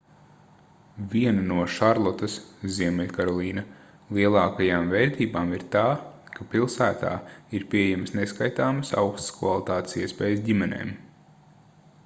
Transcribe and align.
viena 1.09 1.41
no 1.49 1.57
šarlotas 1.73 2.37
ziemeļkarolīna 2.77 3.63
lielākajām 4.17 4.89
vērtībām 4.93 5.53
ir 5.57 5.65
tā 5.75 5.83
ka 6.37 6.47
pilsētā 6.53 7.11
ir 7.59 7.67
pieejamas 7.75 8.15
neskaitāmas 8.21 8.95
augstas 9.03 9.35
kvalitātes 9.37 10.01
iespējas 10.05 10.43
ģimenēm 10.49 10.95